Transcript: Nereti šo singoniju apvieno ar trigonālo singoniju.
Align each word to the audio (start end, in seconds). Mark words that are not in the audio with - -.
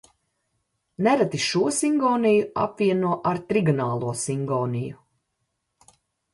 Nereti 1.07 1.41
šo 1.47 1.61
singoniju 1.81 2.49
apvieno 2.63 3.13
ar 3.35 3.43
trigonālo 3.53 4.17
singoniju. 4.25 5.01